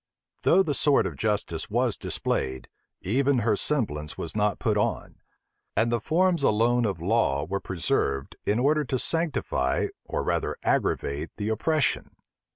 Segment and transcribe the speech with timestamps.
[0.41, 2.67] Though the sword of justice was displayed,
[3.01, 5.17] even her semblance was not put on;
[5.77, 11.29] and the forms alone of law were preserved, in order to sanctify, or rather aggravate,
[11.37, 12.15] the oppression.